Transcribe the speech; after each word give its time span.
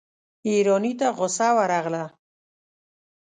ايراني 0.47 0.91
ته 0.99 1.07
غصه 1.17 1.49
ورغله. 1.57 2.03